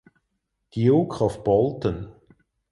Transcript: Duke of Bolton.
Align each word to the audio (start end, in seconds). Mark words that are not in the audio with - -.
Duke 0.71 1.21
of 1.21 1.43
Bolton. 1.43 2.11